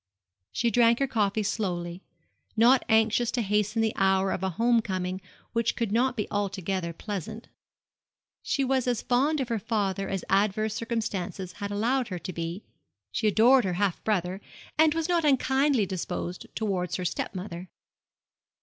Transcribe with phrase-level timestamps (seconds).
[0.51, 2.01] She drank her coffee slowly,
[2.57, 5.21] not anxious to hasten the hour of a home coming
[5.53, 7.49] which could not be altogether pleasant.
[8.41, 12.63] She was as fond of her father as adverse circumstances had allowed her to be;
[13.11, 14.41] she adored her half brother,
[14.75, 17.69] and was not unkindly disposed towards her step mother.